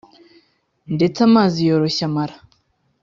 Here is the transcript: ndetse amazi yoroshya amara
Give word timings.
ndetse 0.95 1.19
amazi 1.27 1.59
yoroshya 1.67 2.03
amara 2.09 2.35